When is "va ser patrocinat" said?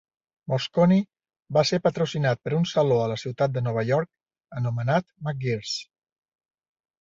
1.57-2.41